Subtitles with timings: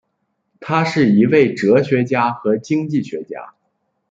[0.59, 3.53] 他是一位哲学家和经济学家。